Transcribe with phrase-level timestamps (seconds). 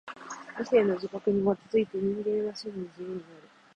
[0.57, 3.23] 理性の自覚に基づいて人間は真に自由になる。